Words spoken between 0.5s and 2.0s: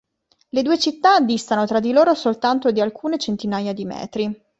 due città distano tra di